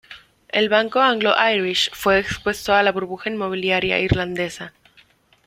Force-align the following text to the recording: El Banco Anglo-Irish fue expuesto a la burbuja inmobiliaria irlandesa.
El 0.49 0.67
Banco 0.67 0.99
Anglo-Irish 0.99 1.91
fue 1.93 2.17
expuesto 2.17 2.73
a 2.73 2.81
la 2.81 2.91
burbuja 2.91 3.29
inmobiliaria 3.29 3.99
irlandesa. 3.99 4.73